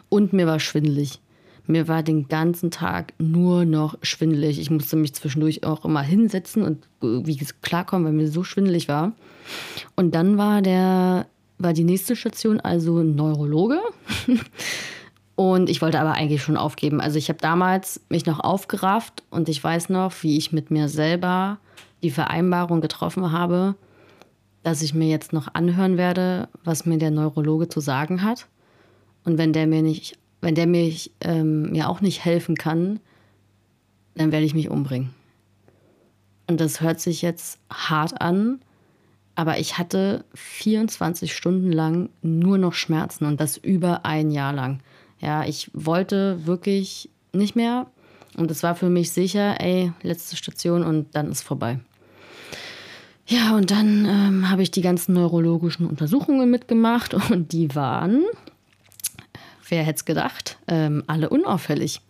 Und 0.09 0.33
mir 0.33 0.47
war 0.47 0.59
schwindelig. 0.59 1.19
Mir 1.65 1.87
war 1.87 2.03
den 2.03 2.27
ganzen 2.27 2.71
Tag 2.71 3.13
nur 3.19 3.65
noch 3.65 3.97
schwindelig. 4.01 4.59
Ich 4.59 4.69
musste 4.69 4.97
mich 4.97 5.13
zwischendurch 5.13 5.63
auch 5.63 5.85
immer 5.85 6.01
hinsetzen 6.01 6.63
und 6.63 6.87
wie 7.25 7.37
klarkommen, 7.61 8.05
weil 8.05 8.13
mir 8.13 8.29
so 8.29 8.43
schwindelig 8.43 8.87
war. 8.87 9.13
Und 9.95 10.13
dann 10.13 10.37
war 10.37 10.61
der 10.61 11.27
war 11.57 11.73
die 11.73 11.83
nächste 11.83 12.15
Station 12.15 12.59
also 12.59 12.99
ein 12.99 13.15
Neurologe. 13.15 13.79
Und 15.35 15.69
ich 15.69 15.81
wollte 15.81 15.99
aber 15.99 16.13
eigentlich 16.13 16.43
schon 16.43 16.57
aufgeben. 16.57 17.01
Also 17.01 17.17
ich 17.17 17.29
habe 17.29 17.39
damals 17.39 18.01
mich 18.09 18.27
noch 18.27 18.39
aufgerafft 18.39 19.23
und 19.31 19.49
ich 19.49 19.63
weiß 19.63 19.89
noch, 19.89 20.13
wie 20.21 20.37
ich 20.37 20.51
mit 20.51 20.69
mir 20.69 20.89
selber 20.89 21.57
die 22.03 22.11
Vereinbarung 22.11 22.81
getroffen 22.81 23.31
habe, 23.31 23.73
dass 24.61 24.83
ich 24.83 24.93
mir 24.93 25.07
jetzt 25.07 25.33
noch 25.33 25.47
anhören 25.55 25.97
werde, 25.97 26.49
was 26.63 26.85
mir 26.85 26.99
der 26.99 27.09
Neurologe 27.09 27.67
zu 27.67 27.79
sagen 27.79 28.21
hat. 28.21 28.45
Und 29.23 29.39
wenn 29.39 29.53
der 29.53 29.65
mir 29.65 29.81
nicht, 29.81 30.19
wenn 30.43 30.55
der 30.55 30.67
mir, 30.67 30.93
ähm, 31.21 31.71
mir 31.71 31.89
auch 31.89 32.01
nicht 32.01 32.23
helfen 32.23 32.55
kann, 32.55 32.99
dann 34.15 34.31
werde 34.31 34.45
ich 34.45 34.53
mich 34.53 34.69
umbringen. 34.69 35.13
Und 36.47 36.59
das 36.59 36.81
hört 36.81 36.99
sich 36.99 37.21
jetzt 37.21 37.59
hart 37.71 38.21
an, 38.21 38.59
aber 39.35 39.57
ich 39.59 39.77
hatte 39.77 40.25
24 40.35 41.35
Stunden 41.35 41.71
lang 41.71 42.09
nur 42.21 42.57
noch 42.57 42.73
Schmerzen 42.73 43.25
und 43.25 43.39
das 43.39 43.57
über 43.57 44.05
ein 44.05 44.29
Jahr 44.29 44.53
lang. 44.53 44.81
Ja, 45.19 45.45
ich 45.45 45.71
wollte 45.73 46.45
wirklich 46.45 47.09
nicht 47.31 47.55
mehr. 47.55 47.87
Und 48.35 48.51
es 48.51 48.63
war 48.63 48.75
für 48.75 48.89
mich 48.89 49.11
sicher, 49.11 49.61
ey, 49.61 49.93
letzte 50.01 50.35
Station 50.35 50.83
und 50.83 51.15
dann 51.15 51.31
ist 51.31 51.41
vorbei. 51.41 51.79
Ja, 53.25 53.55
und 53.55 53.71
dann 53.71 54.05
ähm, 54.05 54.49
habe 54.49 54.63
ich 54.63 54.71
die 54.71 54.81
ganzen 54.81 55.13
neurologischen 55.13 55.87
Untersuchungen 55.87 56.51
mitgemacht 56.51 57.13
und 57.31 57.53
die 57.53 57.73
waren, 57.73 58.23
wer 59.67 59.83
hätte 59.83 59.97
es 59.97 60.05
gedacht, 60.05 60.57
ähm, 60.67 61.03
alle 61.07 61.29
unauffällig. 61.29 62.01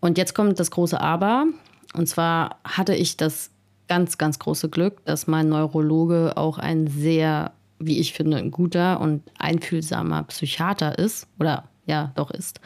Und 0.00 0.18
jetzt 0.18 0.34
kommt 0.34 0.58
das 0.60 0.70
große 0.70 1.00
Aber. 1.00 1.46
Und 1.94 2.06
zwar 2.08 2.58
hatte 2.64 2.94
ich 2.94 3.16
das 3.16 3.50
ganz, 3.88 4.18
ganz 4.18 4.38
große 4.38 4.68
Glück, 4.68 5.04
dass 5.04 5.26
mein 5.26 5.48
Neurologe 5.48 6.36
auch 6.36 6.58
ein 6.58 6.86
sehr, 6.86 7.52
wie 7.78 7.98
ich 7.98 8.12
finde, 8.12 8.48
guter 8.50 9.00
und 9.00 9.22
einfühlsamer 9.38 10.24
Psychiater 10.24 10.98
ist 10.98 11.26
oder 11.38 11.64
ja, 11.86 12.12
doch 12.14 12.30
ist, 12.30 12.60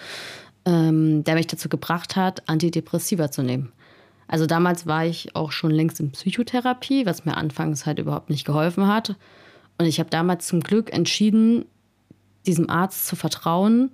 ähm, 0.64 1.22
der 1.24 1.36
mich 1.36 1.46
dazu 1.46 1.68
gebracht 1.68 2.16
hat, 2.16 2.48
Antidepressiva 2.48 3.30
zu 3.30 3.42
nehmen. 3.42 3.72
Also 4.26 4.46
damals 4.46 4.86
war 4.86 5.04
ich 5.04 5.36
auch 5.36 5.52
schon 5.52 5.70
längst 5.70 6.00
in 6.00 6.10
Psychotherapie, 6.10 7.06
was 7.06 7.24
mir 7.24 7.36
anfangs 7.36 7.86
halt 7.86 7.98
überhaupt 7.98 8.30
nicht 8.30 8.44
geholfen 8.44 8.88
hat. 8.88 9.16
Und 9.78 9.86
ich 9.86 10.00
habe 10.00 10.10
damals 10.10 10.46
zum 10.46 10.60
Glück 10.60 10.92
entschieden, 10.92 11.66
diesem 12.46 12.68
Arzt 12.68 13.06
zu 13.06 13.16
vertrauen 13.16 13.90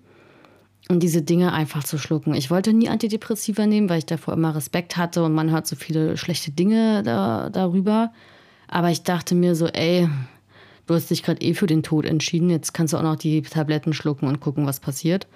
und 0.88 1.02
diese 1.02 1.22
Dinge 1.22 1.52
einfach 1.52 1.84
zu 1.84 1.98
schlucken. 1.98 2.34
Ich 2.34 2.50
wollte 2.50 2.72
nie 2.72 2.88
Antidepressiva 2.88 3.66
nehmen, 3.66 3.88
weil 3.88 3.98
ich 3.98 4.06
davor 4.06 4.34
immer 4.34 4.54
Respekt 4.54 4.96
hatte 4.96 5.22
und 5.22 5.34
man 5.34 5.50
hört 5.50 5.66
so 5.66 5.76
viele 5.76 6.16
schlechte 6.16 6.50
Dinge 6.50 7.02
da, 7.02 7.50
darüber. 7.50 8.12
Aber 8.68 8.90
ich 8.90 9.02
dachte 9.02 9.34
mir 9.34 9.54
so, 9.54 9.66
ey, 9.66 10.08
du 10.86 10.94
hast 10.94 11.10
dich 11.10 11.22
gerade 11.22 11.42
eh 11.42 11.54
für 11.54 11.66
den 11.66 11.82
Tod 11.82 12.06
entschieden, 12.06 12.50
jetzt 12.50 12.72
kannst 12.74 12.92
du 12.92 12.98
auch 12.98 13.02
noch 13.02 13.16
die 13.16 13.42
Tabletten 13.42 13.92
schlucken 13.92 14.28
und 14.28 14.40
gucken, 14.40 14.66
was 14.66 14.80
passiert. 14.80 15.26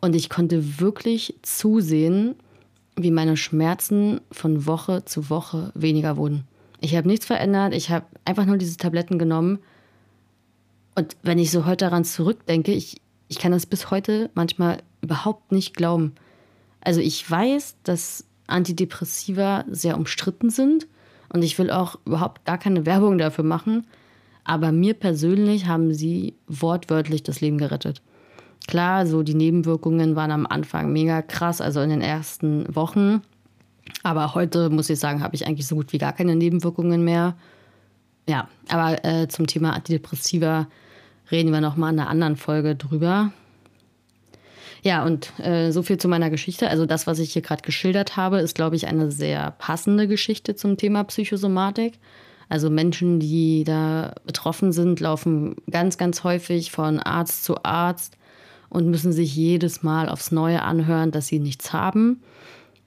Und 0.00 0.16
ich 0.16 0.30
konnte 0.30 0.80
wirklich 0.80 1.36
zusehen, 1.42 2.34
wie 2.96 3.10
meine 3.10 3.36
Schmerzen 3.36 4.20
von 4.30 4.66
Woche 4.66 5.04
zu 5.04 5.30
Woche 5.30 5.70
weniger 5.74 6.16
wurden. 6.16 6.44
Ich 6.80 6.96
habe 6.96 7.08
nichts 7.08 7.26
verändert, 7.26 7.74
ich 7.74 7.90
habe 7.90 8.06
einfach 8.24 8.44
nur 8.44 8.58
diese 8.58 8.76
Tabletten 8.76 9.18
genommen. 9.18 9.60
Und 10.94 11.16
wenn 11.22 11.38
ich 11.38 11.50
so 11.50 11.64
heute 11.64 11.86
daran 11.86 12.04
zurückdenke, 12.04 12.72
ich, 12.72 13.00
ich 13.28 13.38
kann 13.38 13.52
das 13.52 13.66
bis 13.66 13.90
heute 13.90 14.30
manchmal 14.34 14.78
überhaupt 15.00 15.52
nicht 15.52 15.74
glauben. 15.74 16.14
Also 16.80 17.00
ich 17.00 17.28
weiß, 17.28 17.76
dass 17.82 18.26
Antidepressiva 18.46 19.64
sehr 19.70 19.96
umstritten 19.96 20.50
sind 20.50 20.86
und 21.32 21.42
ich 21.42 21.58
will 21.58 21.70
auch 21.70 21.98
überhaupt 22.04 22.44
gar 22.44 22.58
keine 22.58 22.86
Werbung 22.86 23.18
dafür 23.18 23.44
machen. 23.44 23.86
Aber 24.44 24.72
mir 24.72 24.94
persönlich 24.94 25.66
haben 25.66 25.94
sie 25.94 26.34
wortwörtlich 26.48 27.22
das 27.22 27.40
Leben 27.40 27.58
gerettet. 27.58 28.02
Klar, 28.66 29.06
so 29.06 29.22
die 29.22 29.34
Nebenwirkungen 29.34 30.16
waren 30.16 30.30
am 30.30 30.46
Anfang 30.46 30.92
mega 30.92 31.22
krass, 31.22 31.60
also 31.60 31.80
in 31.80 31.90
den 31.90 32.00
ersten 32.00 32.74
Wochen. 32.74 33.22
Aber 34.02 34.34
heute 34.34 34.68
muss 34.70 34.90
ich 34.90 34.98
sagen, 34.98 35.22
habe 35.22 35.34
ich 35.34 35.46
eigentlich 35.46 35.66
so 35.66 35.76
gut 35.76 35.92
wie 35.92 35.98
gar 35.98 36.12
keine 36.12 36.36
Nebenwirkungen 36.36 37.04
mehr. 37.04 37.36
Ja, 38.28 38.48
aber 38.68 39.04
äh, 39.04 39.28
zum 39.28 39.46
Thema 39.46 39.72
Antidepressiva 39.72 40.68
reden 41.32 41.50
wir 41.50 41.60
nochmal 41.60 41.92
in 41.92 41.98
einer 41.98 42.10
anderen 42.10 42.36
Folge 42.36 42.76
drüber. 42.76 43.32
Ja, 44.82 45.04
und 45.04 45.38
äh, 45.38 45.70
so 45.70 45.82
viel 45.82 45.96
zu 45.96 46.08
meiner 46.08 46.28
Geschichte. 46.28 46.68
Also 46.68 46.86
das, 46.86 47.06
was 47.06 47.20
ich 47.20 47.32
hier 47.32 47.42
gerade 47.42 47.62
geschildert 47.62 48.16
habe, 48.16 48.40
ist, 48.40 48.54
glaube 48.54 48.76
ich, 48.76 48.88
eine 48.88 49.10
sehr 49.10 49.52
passende 49.52 50.08
Geschichte 50.08 50.56
zum 50.56 50.76
Thema 50.76 51.04
Psychosomatik. 51.04 51.98
Also 52.48 52.68
Menschen, 52.68 53.20
die 53.20 53.64
da 53.64 54.14
betroffen 54.26 54.72
sind, 54.72 55.00
laufen 55.00 55.56
ganz, 55.70 55.98
ganz 55.98 56.24
häufig 56.24 56.72
von 56.72 56.98
Arzt 56.98 57.44
zu 57.44 57.64
Arzt 57.64 58.18
und 58.68 58.90
müssen 58.90 59.12
sich 59.12 59.34
jedes 59.34 59.82
Mal 59.82 60.08
aufs 60.08 60.32
Neue 60.32 60.62
anhören, 60.62 61.12
dass 61.12 61.28
sie 61.28 61.38
nichts 61.38 61.72
haben. 61.72 62.20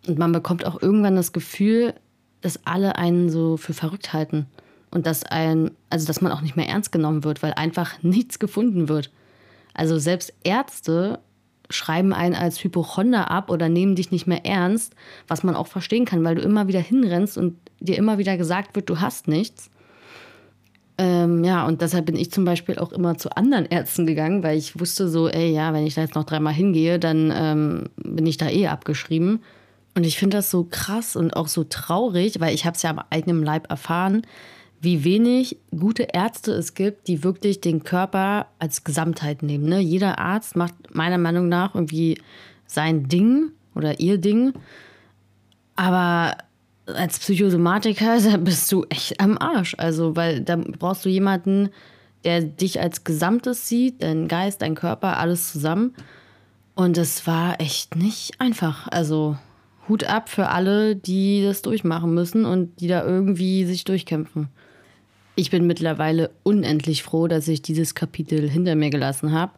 Und 0.05 0.19
man 0.19 0.31
bekommt 0.33 0.65
auch 0.65 0.81
irgendwann 0.81 1.15
das 1.15 1.31
Gefühl, 1.31 1.93
dass 2.41 2.65
alle 2.65 2.97
einen 2.97 3.29
so 3.29 3.57
für 3.57 3.73
verrückt 3.73 4.13
halten. 4.13 4.47
Und 4.95 5.05
dass 5.05 5.25
ein, 5.25 5.71
also 5.89 6.07
dass 6.07 6.21
man 6.21 6.31
auch 6.31 6.39
nicht 6.39 6.55
mehr 6.55 6.69
ernst 6.69 6.93
genommen 6.93 7.25
wird, 7.25 7.43
weil 7.43 7.51
einfach 7.53 7.95
nichts 8.01 8.39
gefunden 8.39 8.87
wird. 8.87 9.11
Also 9.73 9.99
selbst 9.99 10.33
Ärzte 10.45 11.19
schreiben 11.69 12.13
einen 12.13 12.33
als 12.33 12.63
Hypochonder 12.63 13.29
ab 13.29 13.49
oder 13.49 13.67
nehmen 13.67 13.95
dich 13.95 14.09
nicht 14.11 14.25
mehr 14.25 14.45
ernst, 14.45 14.95
was 15.27 15.43
man 15.43 15.53
auch 15.53 15.67
verstehen 15.67 16.05
kann, 16.05 16.23
weil 16.23 16.35
du 16.35 16.41
immer 16.41 16.69
wieder 16.69 16.79
hinrennst 16.79 17.37
und 17.37 17.57
dir 17.81 17.97
immer 17.97 18.17
wieder 18.19 18.37
gesagt 18.37 18.73
wird, 18.77 18.89
du 18.89 19.01
hast 19.01 19.27
nichts. 19.27 19.69
Ähm, 20.97 21.43
ja, 21.43 21.67
und 21.67 21.81
deshalb 21.81 22.05
bin 22.05 22.15
ich 22.15 22.31
zum 22.31 22.45
Beispiel 22.45 22.79
auch 22.79 22.93
immer 22.93 23.17
zu 23.17 23.35
anderen 23.35 23.65
Ärzten 23.65 24.05
gegangen, 24.05 24.43
weil 24.43 24.57
ich 24.57 24.79
wusste 24.79 25.09
so, 25.09 25.27
ey, 25.27 25.51
ja, 25.51 25.73
wenn 25.73 25.85
ich 25.85 25.95
da 25.95 26.01
jetzt 26.03 26.15
noch 26.15 26.23
dreimal 26.23 26.53
hingehe, 26.53 26.99
dann 26.99 27.33
ähm, 27.35 27.89
bin 27.97 28.25
ich 28.25 28.37
da 28.37 28.47
eh 28.47 28.67
abgeschrieben. 28.67 29.41
Und 29.93 30.05
ich 30.05 30.17
finde 30.17 30.37
das 30.37 30.49
so 30.49 30.65
krass 30.69 31.17
und 31.17 31.35
auch 31.35 31.49
so 31.49 31.65
traurig, 31.65 32.39
weil 32.39 32.55
ich 32.55 32.65
habe 32.65 32.77
es 32.77 32.81
ja 32.83 32.91
am 32.91 33.01
eigenen 33.09 33.43
Leib 33.43 33.69
erfahren, 33.69 34.21
wie 34.85 35.03
wenig 35.03 35.57
gute 35.77 36.03
Ärzte 36.13 36.53
es 36.53 36.73
gibt, 36.73 37.09
die 37.09 37.23
wirklich 37.23 37.59
den 37.59 37.83
Körper 37.83 38.47
als 38.59 38.85
Gesamtheit 38.85 39.43
nehmen. 39.43 39.65
Ne? 39.65 39.79
Jeder 39.79 40.19
Arzt 40.19 40.55
macht 40.55 40.73
meiner 40.93 41.17
Meinung 41.17 41.49
nach 41.49 41.75
irgendwie 41.75 42.21
sein 42.65 43.09
Ding 43.09 43.51
oder 43.75 43.99
ihr 43.99 44.17
Ding. 44.17 44.53
Aber 45.75 46.37
als 46.85 47.19
Psychosomatiker, 47.19 48.19
da 48.31 48.37
bist 48.37 48.71
du 48.71 48.85
echt 48.89 49.19
am 49.19 49.37
Arsch. 49.37 49.75
Also, 49.77 50.15
weil 50.15 50.39
da 50.41 50.55
brauchst 50.55 51.03
du 51.03 51.09
jemanden, 51.09 51.69
der 52.23 52.41
dich 52.41 52.79
als 52.79 53.03
Gesamtes 53.03 53.67
sieht, 53.67 54.01
dein 54.01 54.27
Geist, 54.27 54.61
dein 54.61 54.75
Körper, 54.75 55.17
alles 55.17 55.51
zusammen. 55.51 55.93
Und 56.75 56.97
es 56.97 57.27
war 57.27 57.59
echt 57.59 57.95
nicht 57.95 58.39
einfach. 58.39 58.87
Also, 58.89 59.37
Hut 59.87 60.03
ab 60.05 60.29
für 60.29 60.49
alle, 60.49 60.95
die 60.95 61.43
das 61.43 61.61
durchmachen 61.61 62.13
müssen 62.13 62.45
und 62.45 62.79
die 62.79 62.87
da 62.87 63.05
irgendwie 63.05 63.65
sich 63.65 63.83
durchkämpfen. 63.83 64.49
Ich 65.35 65.49
bin 65.49 65.67
mittlerweile 65.67 66.31
unendlich 66.43 67.03
froh, 67.03 67.27
dass 67.27 67.47
ich 67.47 67.61
dieses 67.61 67.93
Kapitel 67.93 68.49
hinter 68.49 68.75
mir 68.75 68.89
gelassen 68.89 69.33
habe. 69.33 69.51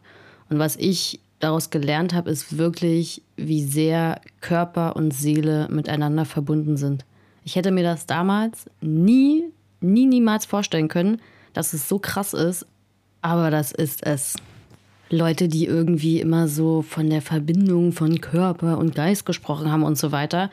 Und 0.50 0.58
was 0.58 0.76
ich 0.76 1.20
daraus 1.38 1.70
gelernt 1.70 2.14
habe, 2.14 2.30
ist 2.30 2.58
wirklich, 2.58 3.22
wie 3.36 3.62
sehr 3.62 4.20
Körper 4.40 4.96
und 4.96 5.12
Seele 5.12 5.68
miteinander 5.70 6.24
verbunden 6.24 6.76
sind. 6.76 7.04
Ich 7.44 7.54
hätte 7.54 7.70
mir 7.70 7.84
das 7.84 8.06
damals 8.06 8.66
nie, 8.80 9.44
nie, 9.80 10.06
niemals 10.06 10.46
vorstellen 10.46 10.88
können, 10.88 11.20
dass 11.52 11.72
es 11.72 11.88
so 11.88 11.98
krass 11.98 12.34
ist. 12.34 12.66
Aber 13.22 13.50
das 13.50 13.72
ist 13.72 14.04
es. 14.04 14.36
Leute, 15.10 15.48
die 15.48 15.64
irgendwie 15.64 16.20
immer 16.20 16.48
so 16.48 16.82
von 16.82 17.08
der 17.08 17.22
Verbindung 17.22 17.92
von 17.92 18.20
Körper 18.20 18.78
und 18.78 18.94
Geist 18.94 19.24
gesprochen 19.24 19.70
haben 19.70 19.84
und 19.84 19.96
so 19.96 20.12
weiter. 20.12 20.50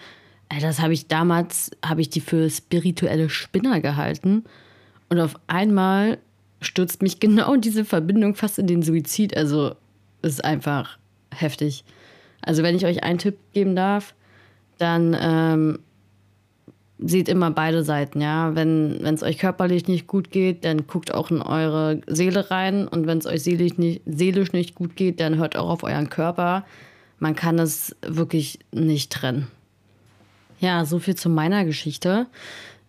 Das 0.61 0.79
habe 0.79 0.93
ich 0.93 1.07
damals, 1.07 1.71
habe 1.83 2.01
ich 2.01 2.09
die 2.09 2.21
für 2.21 2.49
spirituelle 2.49 3.29
Spinner 3.29 3.81
gehalten. 3.81 4.45
Und 5.09 5.19
auf 5.19 5.35
einmal 5.47 6.17
stürzt 6.61 7.01
mich 7.01 7.19
genau 7.19 7.55
diese 7.55 7.85
Verbindung 7.85 8.35
fast 8.35 8.59
in 8.59 8.67
den 8.67 8.83
Suizid. 8.83 9.35
Also 9.35 9.75
ist 10.21 10.43
einfach 10.43 10.97
heftig. 11.31 11.83
Also 12.41 12.63
wenn 12.63 12.75
ich 12.75 12.85
euch 12.85 13.03
einen 13.03 13.19
Tipp 13.19 13.37
geben 13.53 13.75
darf, 13.75 14.13
dann 14.77 15.15
ähm, 15.19 15.79
seht 16.99 17.29
immer 17.29 17.51
beide 17.51 17.83
Seiten, 17.83 18.21
ja. 18.21 18.55
Wenn 18.55 19.03
es 19.05 19.23
euch 19.23 19.37
körperlich 19.37 19.87
nicht 19.87 20.07
gut 20.07 20.31
geht, 20.31 20.63
dann 20.63 20.87
guckt 20.87 21.13
auch 21.13 21.31
in 21.31 21.41
eure 21.41 22.01
Seele 22.07 22.51
rein. 22.51 22.87
Und 22.87 23.07
wenn 23.07 23.17
es 23.17 23.25
euch 23.25 23.43
seelisch 23.43 23.77
nicht, 23.77 24.01
seelisch 24.05 24.53
nicht 24.53 24.75
gut 24.75 24.95
geht, 24.95 25.19
dann 25.19 25.37
hört 25.37 25.55
auch 25.55 25.69
auf 25.69 25.83
euren 25.83 26.09
Körper. 26.09 26.65
Man 27.19 27.35
kann 27.35 27.59
es 27.59 27.95
wirklich 28.01 28.59
nicht 28.71 29.11
trennen. 29.11 29.47
Ja, 30.59 30.85
so 30.85 30.99
viel 30.99 31.15
zu 31.15 31.29
meiner 31.29 31.65
Geschichte. 31.65 32.27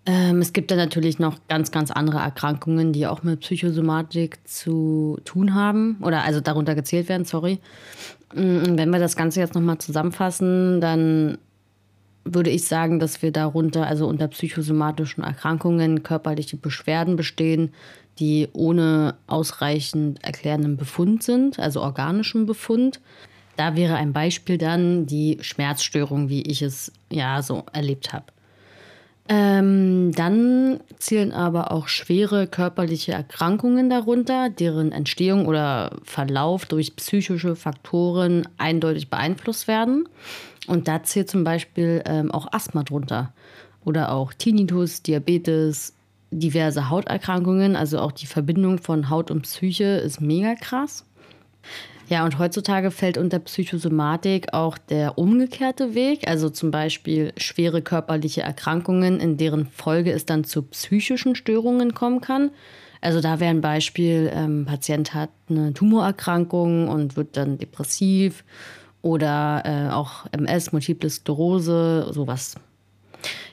Ähm, 0.06 0.40
es 0.40 0.52
gibt 0.52 0.70
dann 0.70 0.78
natürlich 0.78 1.18
noch 1.18 1.36
ganz, 1.48 1.72
ganz 1.72 1.90
andere 1.90 2.18
Erkrankungen, 2.18 2.92
die 2.92 3.08
auch 3.08 3.24
mit 3.24 3.40
Psychosomatik 3.40 4.38
zu 4.48 5.18
tun 5.24 5.54
haben. 5.54 5.98
Oder 6.00 6.22
also 6.22 6.40
darunter 6.40 6.76
gezählt 6.76 7.08
werden, 7.08 7.24
sorry. 7.24 7.58
Mm, 8.32 8.78
wenn 8.78 8.90
wir 8.90 9.00
das 9.00 9.16
Ganze 9.16 9.40
jetzt 9.40 9.54
nochmal 9.54 9.78
zusammenfassen, 9.78 10.80
dann 10.80 11.38
würde 12.24 12.50
ich 12.50 12.66
sagen, 12.66 13.00
dass 13.00 13.22
wir 13.22 13.32
darunter, 13.32 13.86
also 13.86 14.06
unter 14.06 14.28
psychosomatischen 14.28 15.24
Erkrankungen, 15.24 16.02
körperliche 16.02 16.56
Beschwerden 16.56 17.16
bestehen, 17.16 17.72
die 18.18 18.48
ohne 18.52 19.14
ausreichend 19.26 20.22
erklärenden 20.24 20.76
Befund 20.76 21.22
sind, 21.22 21.58
also 21.58 21.82
organischen 21.82 22.46
Befund. 22.46 23.00
Da 23.56 23.74
wäre 23.76 23.96
ein 23.96 24.12
Beispiel 24.12 24.58
dann 24.58 25.06
die 25.06 25.38
Schmerzstörung, 25.40 26.28
wie 26.28 26.42
ich 26.42 26.62
es 26.62 26.92
ja 27.10 27.42
so 27.42 27.64
erlebt 27.72 28.12
habe. 28.12 28.26
Ähm, 29.28 30.12
dann 30.12 30.80
zählen 30.98 31.32
aber 31.32 31.72
auch 31.72 31.88
schwere 31.88 32.46
körperliche 32.46 33.12
Erkrankungen 33.12 33.90
darunter, 33.90 34.50
deren 34.50 34.92
Entstehung 34.92 35.46
oder 35.46 35.96
Verlauf 36.04 36.66
durch 36.66 36.94
psychische 36.94 37.56
Faktoren 37.56 38.46
eindeutig 38.56 39.10
beeinflusst 39.10 39.66
werden. 39.66 40.08
Und 40.68 40.86
da 40.86 41.02
zählt 41.02 41.28
zum 41.28 41.42
Beispiel 41.42 42.02
ähm, 42.06 42.30
auch 42.30 42.52
Asthma 42.52 42.84
drunter 42.84 43.32
oder 43.84 44.12
auch 44.12 44.32
Tinnitus, 44.32 45.02
Diabetes, 45.02 45.94
diverse 46.30 46.88
Hauterkrankungen. 46.88 47.74
Also 47.74 47.98
auch 47.98 48.12
die 48.12 48.26
Verbindung 48.26 48.78
von 48.78 49.10
Haut 49.10 49.30
und 49.30 49.42
Psyche 49.42 49.84
ist 49.84 50.20
mega 50.20 50.54
krass. 50.54 51.04
Ja, 52.08 52.24
und 52.24 52.38
heutzutage 52.38 52.92
fällt 52.92 53.18
unter 53.18 53.40
Psychosomatik 53.40 54.52
auch 54.52 54.78
der 54.78 55.18
umgekehrte 55.18 55.94
Weg, 55.94 56.28
also 56.28 56.50
zum 56.50 56.70
Beispiel 56.70 57.32
schwere 57.36 57.82
körperliche 57.82 58.42
Erkrankungen, 58.42 59.18
in 59.18 59.36
deren 59.36 59.66
Folge 59.66 60.12
es 60.12 60.24
dann 60.24 60.44
zu 60.44 60.62
psychischen 60.62 61.34
Störungen 61.34 61.94
kommen 61.94 62.20
kann. 62.20 62.50
Also 63.00 63.20
da 63.20 63.40
wäre 63.40 63.50
ein 63.50 63.60
Beispiel, 63.60 64.30
ähm, 64.32 64.66
Patient 64.66 65.14
hat 65.14 65.30
eine 65.50 65.72
Tumorerkrankung 65.72 66.88
und 66.88 67.16
wird 67.16 67.36
dann 67.36 67.58
depressiv 67.58 68.44
oder 69.02 69.62
äh, 69.64 69.92
auch 69.92 70.26
MS, 70.30 70.72
Multiple 70.72 71.10
Sklerose, 71.10 72.08
sowas. 72.12 72.54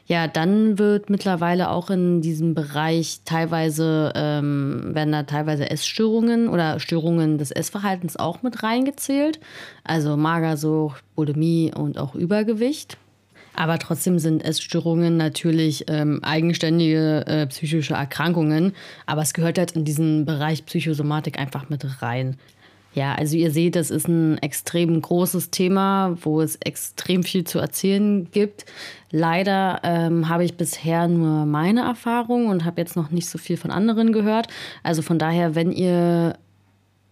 Ja, 0.05 0.27
dann 0.27 0.77
wird 0.77 1.09
mittlerweile 1.09 1.69
auch 1.69 1.89
in 1.89 2.21
diesem 2.21 2.53
Bereich 2.53 3.21
teilweise, 3.23 4.11
ähm, 4.15 4.91
werden 4.93 5.13
da 5.13 5.23
teilweise 5.23 5.69
Essstörungen 5.69 6.49
oder 6.49 6.79
Störungen 6.79 7.37
des 7.37 7.51
Essverhaltens 7.51 8.17
auch 8.17 8.43
mit 8.43 8.63
reingezählt. 8.63 9.39
Also 9.83 10.17
Magersucht, 10.17 11.03
Bulimie 11.15 11.71
und 11.73 11.97
auch 11.97 12.15
Übergewicht. 12.15 12.97
Aber 13.55 13.77
trotzdem 13.77 14.19
sind 14.19 14.43
Essstörungen 14.43 15.15
natürlich 15.15 15.85
ähm, 15.87 16.23
eigenständige 16.23 17.25
äh, 17.27 17.47
psychische 17.47 17.93
Erkrankungen. 17.93 18.73
Aber 19.05 19.21
es 19.21 19.33
gehört 19.33 19.57
halt 19.57 19.73
in 19.73 19.85
diesen 19.85 20.25
Bereich 20.25 20.65
Psychosomatik 20.65 21.39
einfach 21.39 21.69
mit 21.69 22.01
rein. 22.01 22.37
Ja, 22.93 23.15
also 23.15 23.35
ihr 23.35 23.51
seht, 23.51 23.75
es 23.75 23.89
ist 23.89 24.07
ein 24.07 24.37
extrem 24.39 25.01
großes 25.01 25.49
Thema, 25.49 26.15
wo 26.21 26.41
es 26.41 26.57
extrem 26.57 27.23
viel 27.23 27.43
zu 27.43 27.57
erzählen 27.57 28.29
gibt. 28.31 28.65
Leider 29.09 29.79
ähm, 29.83 30.29
habe 30.29 30.43
ich 30.43 30.57
bisher 30.57 31.07
nur 31.07 31.45
meine 31.45 31.81
Erfahrung 31.81 32.47
und 32.47 32.65
habe 32.65 32.81
jetzt 32.81 32.95
noch 32.95 33.09
nicht 33.09 33.27
so 33.27 33.37
viel 33.37 33.57
von 33.57 33.71
anderen 33.71 34.13
gehört. 34.13 34.47
Also 34.83 35.01
von 35.01 35.17
daher, 35.17 35.55
wenn 35.55 35.71
ihr 35.71 36.35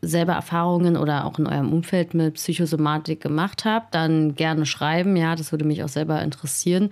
selber 0.01 0.33
Erfahrungen 0.33 0.97
oder 0.97 1.25
auch 1.25 1.37
in 1.39 1.47
eurem 1.47 1.71
Umfeld 1.71 2.13
mit 2.13 2.35
Psychosomatik 2.35 3.21
gemacht 3.21 3.65
habt, 3.65 3.93
dann 3.95 4.35
gerne 4.35 4.65
schreiben. 4.65 5.15
Ja, 5.15 5.35
das 5.35 5.51
würde 5.51 5.65
mich 5.65 5.83
auch 5.83 5.89
selber 5.89 6.21
interessieren. 6.21 6.89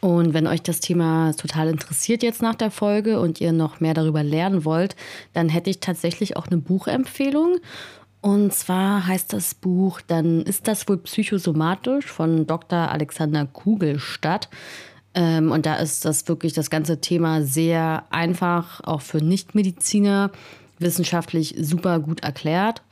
Und 0.00 0.34
wenn 0.34 0.48
euch 0.48 0.62
das 0.62 0.80
Thema 0.80 1.32
total 1.34 1.68
interessiert 1.68 2.24
jetzt 2.24 2.42
nach 2.42 2.56
der 2.56 2.72
Folge 2.72 3.20
und 3.20 3.40
ihr 3.40 3.52
noch 3.52 3.78
mehr 3.78 3.94
darüber 3.94 4.24
lernen 4.24 4.64
wollt, 4.64 4.96
dann 5.32 5.48
hätte 5.48 5.70
ich 5.70 5.78
tatsächlich 5.78 6.36
auch 6.36 6.48
eine 6.48 6.56
Buchempfehlung. 6.56 7.58
Und 8.22 8.54
zwar 8.54 9.06
heißt 9.08 9.32
das 9.32 9.52
Buch, 9.52 10.00
dann 10.00 10.42
ist 10.42 10.68
das 10.68 10.88
wohl 10.88 10.96
psychosomatisch 10.98 12.06
von 12.06 12.46
Dr. 12.46 12.78
Alexander 12.78 13.46
Kugelstadt. 13.46 14.48
Ähm, 15.12 15.50
und 15.50 15.66
da 15.66 15.74
ist 15.74 16.04
das 16.04 16.26
wirklich 16.28 16.52
das 16.52 16.70
ganze 16.70 17.00
Thema 17.00 17.42
sehr 17.42 18.04
einfach, 18.10 18.80
auch 18.84 19.00
für 19.00 19.18
Nichtmediziner, 19.18 20.30
wissenschaftlich 20.78 21.56
super 21.58 21.98
gut 21.98 22.22
erklärt. 22.22 22.82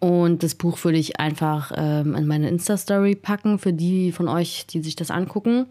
Und 0.00 0.42
das 0.42 0.54
Buch 0.54 0.84
würde 0.84 0.98
ich 0.98 1.18
einfach 1.18 1.72
ähm, 1.74 2.14
in 2.14 2.26
meine 2.26 2.50
Insta-Story 2.50 3.16
packen, 3.16 3.58
für 3.58 3.72
die 3.72 4.12
von 4.12 4.28
euch, 4.28 4.66
die 4.66 4.82
sich 4.82 4.96
das 4.96 5.10
angucken. 5.10 5.66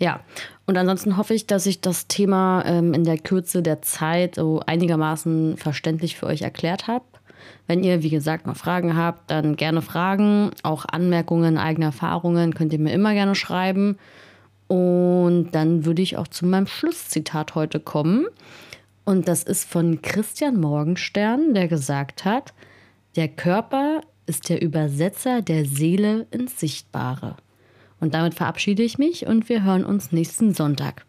Ja, 0.00 0.20
und 0.66 0.76
ansonsten 0.76 1.16
hoffe 1.16 1.34
ich, 1.34 1.46
dass 1.46 1.64
ich 1.66 1.80
das 1.80 2.08
Thema 2.08 2.64
ähm, 2.66 2.92
in 2.92 3.04
der 3.04 3.18
Kürze 3.18 3.62
der 3.62 3.82
Zeit 3.82 4.34
so 4.34 4.60
einigermaßen 4.66 5.56
verständlich 5.58 6.16
für 6.16 6.26
euch 6.26 6.42
erklärt 6.42 6.88
habe. 6.88 7.04
Wenn 7.66 7.82
ihr, 7.82 8.02
wie 8.02 8.10
gesagt, 8.10 8.46
mal 8.46 8.54
Fragen 8.54 8.96
habt, 8.96 9.30
dann 9.30 9.56
gerne 9.56 9.82
Fragen. 9.82 10.50
Auch 10.62 10.84
Anmerkungen, 10.86 11.58
eigene 11.58 11.86
Erfahrungen 11.86 12.54
könnt 12.54 12.72
ihr 12.72 12.78
mir 12.78 12.92
immer 12.92 13.12
gerne 13.14 13.34
schreiben. 13.34 13.98
Und 14.68 15.50
dann 15.52 15.84
würde 15.84 16.02
ich 16.02 16.16
auch 16.16 16.28
zu 16.28 16.46
meinem 16.46 16.66
Schlusszitat 16.66 17.54
heute 17.54 17.80
kommen. 17.80 18.26
Und 19.04 19.28
das 19.28 19.42
ist 19.44 19.68
von 19.68 20.02
Christian 20.02 20.60
Morgenstern, 20.60 21.54
der 21.54 21.68
gesagt 21.68 22.24
hat, 22.24 22.52
der 23.14 23.28
Körper 23.28 24.00
ist 24.26 24.48
der 24.48 24.60
Übersetzer 24.60 25.42
der 25.42 25.64
Seele 25.64 26.26
ins 26.30 26.58
Sichtbare. 26.58 27.36
Und 28.00 28.14
damit 28.14 28.34
verabschiede 28.34 28.82
ich 28.82 28.98
mich 28.98 29.26
und 29.26 29.48
wir 29.48 29.62
hören 29.62 29.84
uns 29.84 30.12
nächsten 30.12 30.52
Sonntag. 30.52 31.04